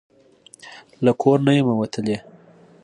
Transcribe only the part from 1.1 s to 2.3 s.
کور نه یمه وتلې